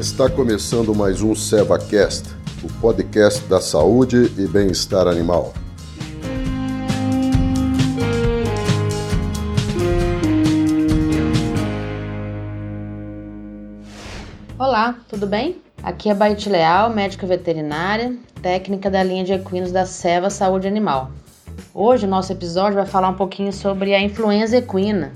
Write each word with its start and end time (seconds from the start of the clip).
Está 0.00 0.30
começando 0.30 0.94
mais 0.94 1.20
um 1.20 1.34
SevaCast, 1.34 2.30
o 2.64 2.80
podcast 2.80 3.44
da 3.44 3.60
saúde 3.60 4.32
e 4.38 4.48
bem-estar 4.48 5.06
animal. 5.06 5.52
Olá, 14.58 14.96
tudo 15.06 15.26
bem? 15.26 15.60
Aqui 15.82 16.08
é 16.08 16.14
Baite 16.14 16.48
Leal, 16.48 16.88
médica 16.88 17.26
veterinária, 17.26 18.16
técnica 18.40 18.90
da 18.90 19.02
linha 19.02 19.24
de 19.24 19.34
equinos 19.34 19.70
da 19.70 19.84
Seva 19.84 20.30
Saúde 20.30 20.66
Animal. 20.66 21.10
Hoje 21.74 22.06
o 22.06 22.08
nosso 22.08 22.32
episódio 22.32 22.76
vai 22.76 22.86
falar 22.86 23.10
um 23.10 23.16
pouquinho 23.16 23.52
sobre 23.52 23.94
a 23.94 24.00
influenza 24.00 24.56
equina, 24.56 25.12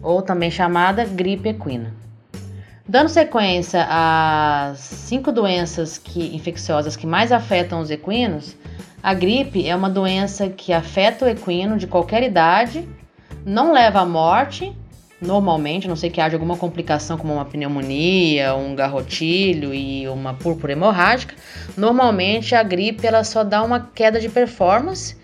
ou 0.00 0.22
também 0.22 0.52
chamada 0.52 1.04
gripe 1.04 1.48
equina. 1.48 1.99
Dando 2.90 3.08
sequência 3.08 3.86
às 3.88 4.80
cinco 4.80 5.30
doenças 5.30 5.96
que, 5.96 6.34
infecciosas 6.34 6.96
que 6.96 7.06
mais 7.06 7.30
afetam 7.30 7.80
os 7.80 7.88
equinos, 7.88 8.56
a 9.00 9.14
gripe 9.14 9.64
é 9.64 9.76
uma 9.76 9.88
doença 9.88 10.48
que 10.48 10.72
afeta 10.72 11.24
o 11.24 11.28
equino 11.28 11.76
de 11.76 11.86
qualquer 11.86 12.24
idade, 12.24 12.88
não 13.46 13.72
leva 13.72 14.00
à 14.00 14.04
morte, 14.04 14.76
normalmente, 15.22 15.86
a 15.86 15.88
não 15.88 15.94
sei 15.94 16.10
que 16.10 16.20
haja 16.20 16.34
alguma 16.34 16.56
complicação 16.56 17.16
como 17.16 17.32
uma 17.32 17.44
pneumonia, 17.44 18.56
um 18.56 18.74
garrotilho 18.74 19.72
e 19.72 20.08
uma 20.08 20.34
púrpura 20.34 20.72
hemorrágica. 20.72 21.36
Normalmente 21.76 22.56
a 22.56 22.62
gripe 22.64 23.06
ela 23.06 23.22
só 23.22 23.44
dá 23.44 23.62
uma 23.62 23.88
queda 23.94 24.18
de 24.18 24.28
performance 24.28 25.16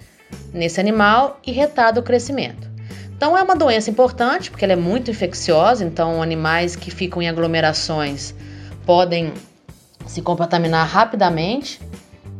nesse 0.54 0.78
animal 0.78 1.40
e 1.44 1.50
retarda 1.50 1.98
o 1.98 2.04
crescimento. 2.04 2.75
Então 3.16 3.36
é 3.36 3.42
uma 3.42 3.56
doença 3.56 3.90
importante 3.90 4.50
porque 4.50 4.62
ela 4.62 4.74
é 4.74 4.76
muito 4.76 5.10
infecciosa, 5.10 5.82
então 5.82 6.22
animais 6.22 6.76
que 6.76 6.90
ficam 6.90 7.22
em 7.22 7.28
aglomerações 7.28 8.34
podem 8.84 9.32
se 10.06 10.20
contaminar 10.20 10.86
rapidamente 10.86 11.80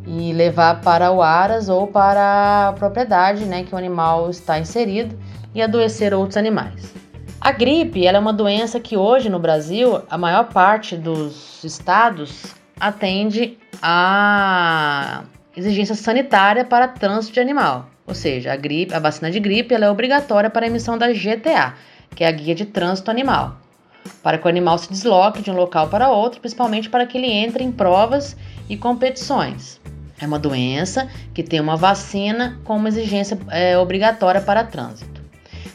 e 0.06 0.34
levar 0.34 0.82
para 0.82 1.10
o 1.10 1.22
aras 1.22 1.70
ou 1.70 1.86
para 1.86 2.68
a 2.68 2.72
propriedade 2.74 3.46
né, 3.46 3.64
que 3.64 3.74
o 3.74 3.78
animal 3.78 4.28
está 4.28 4.58
inserido 4.58 5.18
e 5.54 5.62
adoecer 5.62 6.12
outros 6.12 6.36
animais. 6.36 6.94
A 7.40 7.52
gripe 7.52 8.06
é 8.06 8.18
uma 8.18 8.32
doença 8.32 8.78
que 8.78 8.98
hoje 8.98 9.30
no 9.30 9.38
Brasil 9.38 10.02
a 10.10 10.18
maior 10.18 10.44
parte 10.44 10.94
dos 10.94 11.64
estados 11.64 12.54
atende 12.78 13.58
a 13.80 15.24
exigência 15.56 15.94
sanitária 15.94 16.66
para 16.66 16.86
trânsito 16.86 17.32
de 17.32 17.40
animal. 17.40 17.95
Ou 18.06 18.14
seja, 18.14 18.52
a, 18.52 18.56
gripe, 18.56 18.94
a 18.94 18.98
vacina 18.98 19.30
de 19.30 19.40
gripe 19.40 19.74
é 19.74 19.90
obrigatória 19.90 20.48
para 20.48 20.64
a 20.64 20.68
emissão 20.68 20.96
da 20.96 21.12
GTA, 21.12 21.74
que 22.14 22.22
é 22.22 22.28
a 22.28 22.30
Guia 22.30 22.54
de 22.54 22.64
Trânsito 22.64 23.10
Animal, 23.10 23.56
para 24.22 24.38
que 24.38 24.46
o 24.46 24.48
animal 24.48 24.78
se 24.78 24.88
desloque 24.88 25.42
de 25.42 25.50
um 25.50 25.56
local 25.56 25.88
para 25.88 26.08
outro, 26.08 26.40
principalmente 26.40 26.88
para 26.88 27.04
que 27.06 27.18
ele 27.18 27.26
entre 27.26 27.64
em 27.64 27.72
provas 27.72 28.36
e 28.68 28.76
competições. 28.76 29.80
É 30.20 30.26
uma 30.26 30.38
doença 30.38 31.08
que 31.34 31.42
tem 31.42 31.60
uma 31.60 31.76
vacina 31.76 32.58
com 32.64 32.76
uma 32.76 32.88
exigência 32.88 33.38
é, 33.50 33.76
obrigatória 33.76 34.40
para 34.40 34.64
trânsito. 34.64 35.20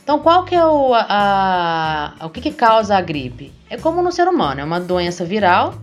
Então, 0.03 0.19
qual 0.19 0.45
que 0.45 0.55
é 0.55 0.65
o, 0.65 0.93
a, 0.95 2.15
a, 2.19 2.25
o 2.25 2.29
que, 2.29 2.41
que 2.41 2.51
causa 2.51 2.97
a 2.97 3.01
gripe? 3.01 3.51
É 3.69 3.77
como 3.77 4.01
no 4.01 4.11
ser 4.11 4.27
humano, 4.27 4.61
é 4.61 4.63
uma 4.63 4.79
doença 4.79 5.23
viral 5.23 5.75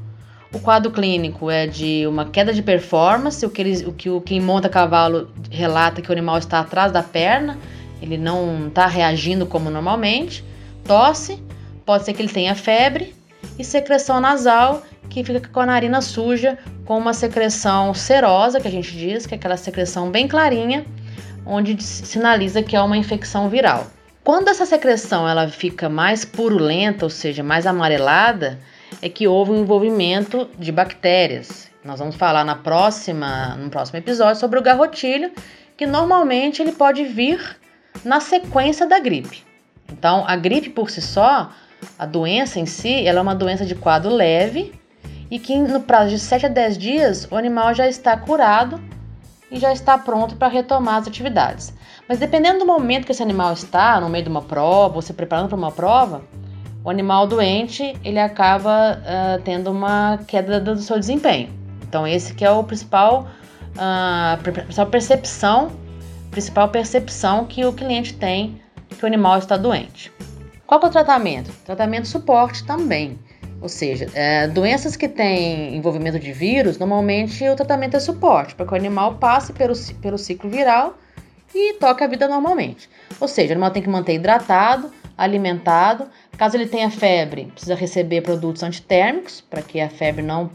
o 0.52 0.58
quadro 0.58 0.90
clínico 0.90 1.50
é 1.50 1.66
de 1.66 2.06
uma 2.06 2.24
queda 2.24 2.52
de 2.52 2.62
performance, 2.62 3.44
o 3.44 3.50
que, 3.50 3.60
eles, 3.60 3.82
o 3.82 3.92
que 3.92 4.08
o, 4.08 4.20
quem 4.20 4.40
monta 4.40 4.68
cavalo 4.68 5.30
relata 5.50 6.00
que 6.00 6.08
o 6.08 6.12
animal 6.12 6.38
está 6.38 6.60
atrás 6.60 6.90
da 6.90 7.02
perna, 7.02 7.58
ele 8.00 8.16
não 8.16 8.68
está 8.68 8.86
reagindo 8.86 9.44
como 9.46 9.70
normalmente. 9.70 10.44
Tosse, 10.84 11.42
pode 11.84 12.04
ser 12.04 12.14
que 12.14 12.22
ele 12.22 12.32
tenha 12.32 12.54
febre. 12.54 13.14
E 13.58 13.64
secreção 13.64 14.20
nasal, 14.20 14.82
que 15.10 15.22
fica 15.22 15.48
com 15.48 15.60
a 15.60 15.66
narina 15.66 16.00
suja, 16.00 16.56
com 16.84 16.96
uma 16.96 17.12
secreção 17.12 17.92
serosa, 17.92 18.60
que 18.60 18.68
a 18.68 18.70
gente 18.70 18.96
diz, 18.96 19.26
que 19.26 19.34
é 19.34 19.36
aquela 19.36 19.56
secreção 19.56 20.10
bem 20.10 20.26
clarinha, 20.26 20.86
onde 21.44 21.82
sinaliza 21.82 22.62
que 22.62 22.76
é 22.76 22.80
uma 22.80 22.96
infecção 22.96 23.48
viral. 23.48 23.86
Quando 24.24 24.48
essa 24.48 24.66
secreção 24.66 25.28
ela 25.28 25.48
fica 25.48 25.88
mais 25.88 26.24
purulenta, 26.24 27.04
ou 27.04 27.10
seja, 27.10 27.42
mais 27.42 27.66
amarelada, 27.66 28.58
é 29.00 29.08
que 29.08 29.28
houve 29.28 29.52
um 29.52 29.60
envolvimento 29.60 30.48
de 30.58 30.72
bactérias. 30.72 31.70
Nós 31.84 31.98
vamos 31.98 32.16
falar 32.16 32.44
na 32.44 32.56
próxima, 32.56 33.56
no 33.56 33.70
próximo 33.70 33.98
episódio 33.98 34.40
sobre 34.40 34.58
o 34.58 34.62
garrotilho, 34.62 35.30
que 35.76 35.86
normalmente 35.86 36.60
ele 36.60 36.72
pode 36.72 37.04
vir 37.04 37.56
na 38.04 38.20
sequência 38.20 38.86
da 38.86 38.98
gripe. 38.98 39.44
Então, 39.90 40.24
a 40.26 40.36
gripe 40.36 40.70
por 40.70 40.90
si 40.90 41.00
só, 41.00 41.50
a 41.98 42.06
doença 42.06 42.58
em 42.58 42.66
si, 42.66 43.06
ela 43.06 43.20
é 43.20 43.22
uma 43.22 43.34
doença 43.34 43.64
de 43.64 43.74
quadro 43.74 44.10
leve 44.10 44.72
e 45.30 45.38
que 45.38 45.56
no 45.56 45.80
prazo 45.80 46.10
de 46.10 46.18
7 46.18 46.46
a 46.46 46.48
10 46.48 46.78
dias 46.78 47.28
o 47.30 47.36
animal 47.36 47.74
já 47.74 47.86
está 47.86 48.16
curado 48.16 48.80
e 49.50 49.58
já 49.58 49.72
está 49.72 49.96
pronto 49.96 50.36
para 50.36 50.48
retomar 50.48 50.96
as 50.96 51.08
atividades. 51.08 51.72
Mas 52.08 52.18
dependendo 52.18 52.60
do 52.60 52.66
momento 52.66 53.06
que 53.06 53.12
esse 53.12 53.22
animal 53.22 53.52
está, 53.52 54.00
no 54.00 54.08
meio 54.08 54.24
de 54.24 54.30
uma 54.30 54.42
prova, 54.42 54.96
ou 54.96 55.02
se 55.02 55.12
preparando 55.12 55.48
para 55.48 55.58
uma 55.58 55.72
prova, 55.72 56.22
o 56.84 56.90
animal 56.90 57.26
doente 57.26 57.94
ele 58.04 58.18
acaba 58.18 58.98
uh, 58.98 59.42
tendo 59.42 59.70
uma 59.70 60.18
queda 60.26 60.60
do 60.60 60.78
seu 60.78 60.98
desempenho. 60.98 61.50
Então 61.88 62.06
esse 62.06 62.34
que 62.34 62.44
é 62.44 62.50
o 62.50 62.62
principal, 62.64 63.26
uh, 63.74 64.42
principal 64.42 64.86
percepção, 64.86 65.72
principal 66.30 66.68
percepção 66.68 67.44
que 67.44 67.64
o 67.64 67.72
cliente 67.72 68.14
tem 68.14 68.60
que 68.96 69.04
o 69.04 69.06
animal 69.06 69.38
está 69.38 69.56
doente. 69.56 70.12
Qual 70.66 70.80
é 70.82 70.86
o 70.86 70.90
tratamento? 70.90 71.50
Tratamento 71.64 72.06
suporte 72.06 72.64
também. 72.64 73.18
Ou 73.60 73.68
seja, 73.68 74.08
é, 74.14 74.46
doenças 74.46 74.96
que 74.96 75.08
têm 75.08 75.76
envolvimento 75.76 76.18
de 76.18 76.32
vírus, 76.32 76.78
normalmente 76.78 77.48
o 77.48 77.56
tratamento 77.56 77.96
é 77.96 78.00
suporte, 78.00 78.54
para 78.54 78.66
que 78.66 78.72
o 78.72 78.76
animal 78.76 79.14
passe 79.14 79.52
pelo, 79.52 79.74
pelo 80.00 80.16
ciclo 80.16 80.48
viral 80.48 80.96
e 81.54 81.74
toque 81.74 82.04
a 82.04 82.06
vida 82.06 82.28
normalmente. 82.28 82.88
Ou 83.18 83.26
seja, 83.26 83.48
o 83.48 83.52
animal 83.52 83.70
tem 83.70 83.82
que 83.82 83.88
manter 83.88 84.14
hidratado, 84.14 84.90
alimentado. 85.16 86.06
Caso 86.38 86.56
ele 86.56 86.66
tenha 86.66 86.88
febre, 86.88 87.46
precisa 87.46 87.74
receber 87.74 88.20
produtos 88.22 88.62
antitérmicos 88.62 89.40
para 89.40 89.60
que 89.60 89.80
a 89.80 89.90
febre 89.90 90.22
não, 90.22 90.48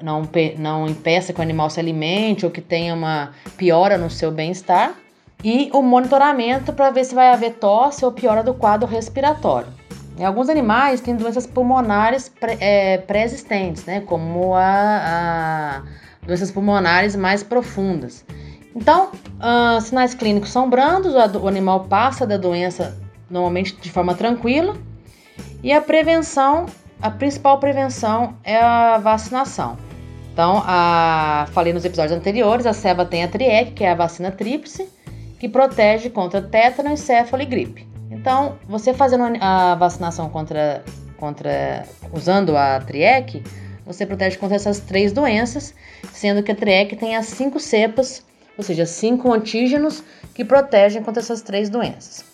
não, 0.00 0.22
não 0.58 0.88
impeça 0.88 1.34
que 1.34 1.38
o 1.38 1.42
animal 1.42 1.68
se 1.68 1.78
alimente 1.78 2.46
ou 2.46 2.50
que 2.50 2.62
tenha 2.62 2.94
uma 2.94 3.32
piora 3.58 3.98
no 3.98 4.08
seu 4.08 4.32
bem-estar. 4.32 4.94
E 5.44 5.70
o 5.74 5.82
monitoramento 5.82 6.72
para 6.72 6.90
ver 6.90 7.04
se 7.04 7.14
vai 7.14 7.30
haver 7.30 7.54
tosse 7.54 8.04
ou 8.06 8.12
piora 8.12 8.42
do 8.42 8.54
quadro 8.54 8.88
respiratório. 8.88 9.68
Em 10.18 10.24
alguns 10.24 10.48
animais 10.48 11.00
têm 11.02 11.14
doenças 11.14 11.46
pulmonares 11.46 12.32
é, 12.60 12.96
pré-existentes, 12.98 13.84
né, 13.84 14.00
como 14.00 14.54
a, 14.54 14.62
a 14.62 15.82
doenças 16.26 16.50
pulmonares 16.50 17.16
mais 17.16 17.42
profundas. 17.42 18.24
Então, 18.74 19.10
uh, 19.10 19.80
sinais 19.80 20.14
clínicos 20.14 20.50
são 20.50 20.70
brandos, 20.70 21.14
o 21.14 21.48
animal 21.48 21.84
passa 21.84 22.26
da 22.26 22.38
doença 22.38 22.96
normalmente 23.28 23.76
de 23.76 23.90
forma 23.90 24.14
tranquila. 24.14 24.74
E 25.62 25.72
a 25.72 25.80
prevenção, 25.80 26.66
a 27.00 27.10
principal 27.10 27.58
prevenção 27.58 28.36
é 28.42 28.58
a 28.58 28.98
vacinação. 28.98 29.78
Então, 30.32 30.62
a, 30.66 31.46
falei 31.52 31.72
nos 31.72 31.84
episódios 31.84 32.16
anteriores, 32.16 32.66
a 32.66 32.72
ceba 32.72 33.04
tem 33.04 33.22
a 33.22 33.28
Triec, 33.28 33.72
que 33.72 33.84
é 33.84 33.90
a 33.90 33.94
vacina 33.94 34.30
tríplice, 34.30 34.88
que 35.38 35.48
protege 35.48 36.10
contra 36.10 36.42
tétano, 36.42 36.90
encéfalo 36.90 37.42
e 37.42 37.46
gripe. 37.46 37.86
Então, 38.10 38.58
você 38.66 38.92
fazendo 38.92 39.24
a 39.40 39.74
vacinação 39.74 40.28
contra, 40.30 40.82
contra 41.16 41.84
usando 42.12 42.56
a 42.56 42.80
Triec, 42.80 43.42
você 43.86 44.04
protege 44.06 44.38
contra 44.38 44.56
essas 44.56 44.80
três 44.80 45.12
doenças, 45.12 45.74
sendo 46.12 46.42
que 46.42 46.50
a 46.50 46.54
Triec 46.56 46.96
tem 46.96 47.14
as 47.14 47.26
cinco 47.26 47.60
cepas, 47.60 48.24
ou 48.56 48.64
seja, 48.64 48.86
cinco 48.86 49.32
antígenos 49.32 50.02
que 50.34 50.44
protegem 50.44 51.02
contra 51.02 51.22
essas 51.22 51.42
três 51.42 51.68
doenças. 51.68 52.31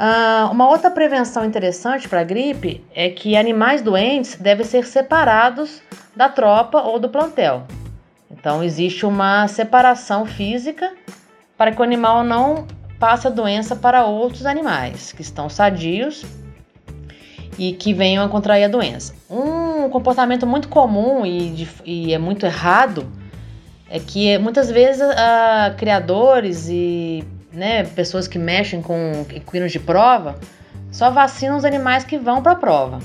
Uh, 0.00 0.50
uma 0.50 0.66
outra 0.66 0.90
prevenção 0.90 1.44
interessante 1.44 2.08
para 2.08 2.22
a 2.22 2.24
gripe 2.24 2.82
é 2.94 3.10
que 3.10 3.36
animais 3.36 3.82
doentes 3.82 4.34
devem 4.36 4.64
ser 4.64 4.86
separados 4.86 5.82
da 6.16 6.26
tropa 6.26 6.80
ou 6.80 6.98
do 6.98 7.10
plantel. 7.10 7.64
Então, 8.30 8.64
existe 8.64 9.04
uma 9.04 9.46
separação 9.46 10.24
física 10.24 10.90
para 11.54 11.70
que 11.70 11.78
o 11.78 11.84
animal 11.84 12.24
não 12.24 12.66
passe 12.98 13.26
a 13.26 13.30
doença 13.30 13.76
para 13.76 14.06
outros 14.06 14.46
animais 14.46 15.12
que 15.12 15.20
estão 15.20 15.50
sadios 15.50 16.24
e 17.58 17.74
que 17.74 17.92
venham 17.92 18.24
a 18.24 18.28
contrair 18.30 18.64
a 18.64 18.68
doença. 18.68 19.14
Um 19.28 19.90
comportamento 19.90 20.46
muito 20.46 20.70
comum 20.70 21.26
e, 21.26 21.68
e 21.84 22.14
é 22.14 22.18
muito 22.18 22.46
errado 22.46 23.06
é 23.90 23.98
que 23.98 24.38
muitas 24.38 24.70
vezes 24.70 25.02
uh, 25.02 25.76
criadores 25.76 26.68
e 26.70 27.22
né, 27.52 27.84
pessoas 27.84 28.28
que 28.28 28.38
mexem 28.38 28.80
com 28.80 29.26
equinos 29.30 29.72
de 29.72 29.78
prova, 29.78 30.38
só 30.90 31.10
vacinam 31.10 31.56
os 31.56 31.64
animais 31.64 32.04
que 32.04 32.18
vão 32.18 32.42
para 32.42 32.52
a 32.52 32.56
prova, 32.56 32.98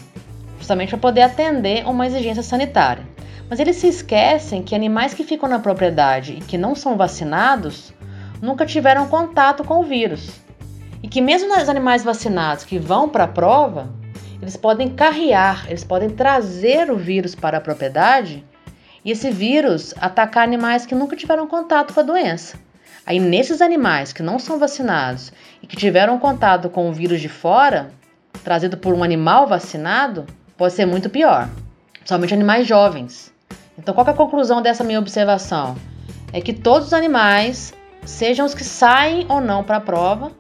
justamente 0.58 0.90
para 0.90 0.98
poder 0.98 1.22
atender 1.22 1.86
uma 1.88 2.08
exigência 2.08 2.44
sanitária. 2.44 3.04
Mas 3.50 3.60
eles 3.60 3.76
se 3.76 3.88
esquecem 3.88 4.64
que 4.64 4.74
animais 4.74 5.14
que 5.14 5.24
ficam 5.24 5.48
na 5.48 5.60
propriedade 5.60 6.34
e 6.34 6.42
que 6.42 6.58
não 6.58 6.74
são 6.74 6.98
vacinados 6.98 7.94
nunca 8.42 8.66
tiveram 8.66 9.08
contato 9.08 9.64
com 9.64 9.80
o 9.80 9.84
vírus. 9.84 10.30
E 11.04 11.08
que 11.08 11.22
mesmo 11.22 11.56
os 11.56 11.70
animais 11.70 12.04
vacinados 12.04 12.64
que 12.64 12.80
vão 12.80 13.08
para 13.08 13.26
a 13.26 13.28
prova, 13.28 13.90
eles 14.42 14.58
podem 14.58 14.90
carrear, 14.90 15.66
eles 15.68 15.84
podem 15.84 16.10
trazer 16.10 16.90
o 16.90 16.98
vírus 16.98 17.36
para 17.36 17.58
a 17.58 17.62
propriedade 17.62 18.44
e 19.04 19.12
esse 19.12 19.30
vírus 19.30 19.94
atacar 20.00 20.44
animais 20.44 20.86
que 20.86 20.96
nunca 20.96 21.16
tiveram 21.16 21.46
contato 21.46 21.94
com 21.94 22.00
a 22.00 22.04
doença. 22.04 22.58
Aí, 23.06 23.20
nesses 23.20 23.62
animais 23.62 24.12
que 24.12 24.24
não 24.24 24.40
são 24.40 24.58
vacinados 24.58 25.32
e 25.62 25.68
que 25.68 25.76
tiveram 25.76 26.18
contato 26.18 26.70
com 26.70 26.90
o 26.90 26.94
vírus 26.94 27.22
de 27.22 27.30
fora, 27.30 27.92
trazido 28.44 28.78
por 28.78 28.96
um 28.96 29.04
animal 29.04 29.46
vacinado, 29.46 30.26
pode 30.58 30.74
ser 30.74 30.88
muito 30.88 31.10
pior, 31.10 31.48
somente 32.04 32.34
animais 32.34 32.66
jovens. 32.66 33.32
Então, 33.78 33.94
qual 33.94 34.08
é 34.08 34.10
a 34.10 34.14
conclusão 34.14 34.62
dessa 34.62 34.84
minha 34.84 34.98
observação? 34.98 35.76
É 36.34 36.42
que 36.42 36.52
todos 36.52 36.88
os 36.88 36.94
animais, 36.94 37.74
sejam 38.04 38.46
os 38.46 38.56
que 38.56 38.64
saem 38.64 39.28
ou 39.30 39.40
não 39.40 39.64
para 39.64 39.78
a 39.78 39.82
prova, 39.82 40.32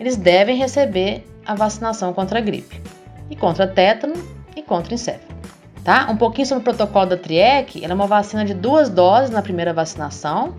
eles 0.00 0.16
devem 0.16 0.56
receber 0.56 1.26
a 1.44 1.54
vacinação 1.54 2.14
contra 2.14 2.38
a 2.38 2.42
gripe, 2.42 2.80
e 3.28 3.36
contra 3.36 3.66
tétano 3.66 4.14
e 4.56 4.62
contra 4.62 4.94
encéfalo. 4.94 5.36
Tá? 5.84 6.06
Um 6.10 6.16
pouquinho 6.16 6.46
sobre 6.46 6.62
o 6.62 6.64
protocolo 6.64 7.06
da 7.06 7.16
TRIEC, 7.16 7.84
ela 7.84 7.92
é 7.92 7.94
uma 7.94 8.06
vacina 8.06 8.44
de 8.44 8.54
duas 8.54 8.88
doses 8.88 9.30
na 9.30 9.42
primeira 9.42 9.72
vacinação 9.72 10.54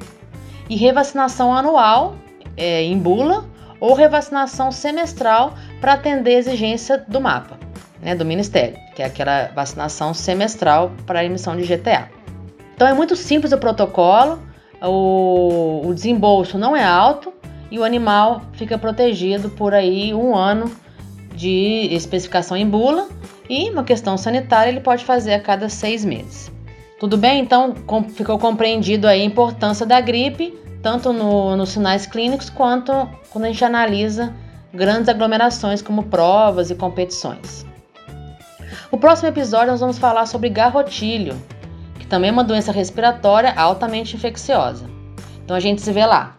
e 0.70 0.76
revacinação 0.76 1.54
anual 1.54 2.16
é, 2.56 2.84
em 2.84 2.98
bula 2.98 3.46
ou 3.80 3.94
revacinação 3.94 4.72
semestral 4.72 5.54
para 5.82 5.94
atender 5.94 6.36
a 6.36 6.40
exigência 6.40 7.04
do 7.08 7.20
mapa, 7.20 7.58
né, 8.02 8.14
do 8.14 8.26
Ministério, 8.26 8.78
que 8.96 9.02
é 9.02 9.06
aquela 9.06 9.48
vacinação 9.56 10.14
semestral 10.14 10.92
para 11.06 11.24
emissão 11.24 11.56
de 11.56 11.64
GTA. 11.64 12.10
Então 12.76 12.88
é 12.88 12.94
muito 12.94 13.16
simples 13.16 13.52
o 13.52 13.58
protocolo, 13.58 14.40
o, 14.82 15.82
o 15.86 15.94
desembolso 15.94 16.58
não 16.58 16.76
é 16.76 16.84
alto 16.84 17.34
e 17.72 17.80
o 17.80 17.84
animal 17.84 18.42
fica 18.54 18.78
protegido 18.78 19.50
por 19.50 19.74
aí 19.74 20.14
um 20.14 20.36
ano 20.36 20.72
de 21.34 21.88
especificação 21.92 22.56
em 22.58 22.68
bula 22.68 23.08
e 23.50 23.70
uma 23.70 23.84
questão 23.84 24.18
sanitária 24.18 24.70
ele 24.70 24.82
pode 24.82 25.06
fazer 25.06 25.34
a 25.34 25.40
cada 25.40 25.70
seis 25.70 26.04
meses. 26.04 26.52
Tudo 27.00 27.18
bem? 27.18 27.40
Então 27.40 27.74
ficou 28.10 28.38
compreendido 28.38 29.08
a 29.08 29.16
importância 29.16 29.86
da 29.86 30.02
gripe, 30.02 30.54
tanto 30.82 31.14
no, 31.14 31.56
nos 31.56 31.70
sinais 31.70 32.06
clínicos 32.06 32.50
quanto 32.50 32.92
quando 33.30 33.46
a 33.46 33.48
gente 33.48 33.64
analisa 33.64 34.34
grandes 34.74 35.08
aglomerações 35.10 35.82
como 35.82 36.04
provas 36.04 36.70
e 36.70 36.76
competições. 36.76 37.66
No 38.92 38.98
próximo 38.98 39.30
episódio 39.30 39.72
nós 39.72 39.80
vamos 39.80 39.98
falar 39.98 40.26
sobre 40.26 40.50
garrotilho, 40.50 41.36
que 41.98 42.06
também 42.06 42.30
é 42.30 42.34
uma 42.34 42.44
doença 42.44 42.72
respiratória 42.72 43.54
altamente 43.56 44.16
infecciosa. 44.16 44.90
Então 45.44 45.56
a 45.56 45.60
gente 45.60 45.82
se 45.82 45.92
vê 45.92 46.06
lá. 46.06 46.38